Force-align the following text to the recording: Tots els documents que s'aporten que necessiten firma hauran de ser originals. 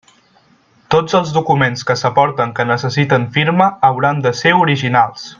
Tots 0.93 1.17
els 1.19 1.33
documents 1.35 1.85
que 1.89 1.97
s'aporten 2.03 2.55
que 2.59 2.65
necessiten 2.73 3.27
firma 3.39 3.67
hauran 3.91 4.23
de 4.29 4.33
ser 4.45 4.55
originals. 4.67 5.29